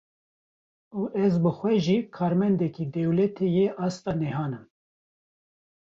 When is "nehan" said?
4.21-4.51